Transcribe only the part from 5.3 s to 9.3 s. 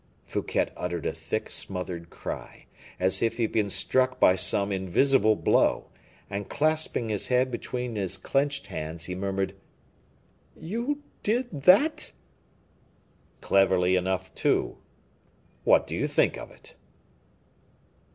blow, and clasping his head between his clenched hands, he